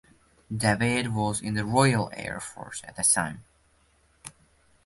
[0.51, 3.43] David was in the Royal Air Force at the time.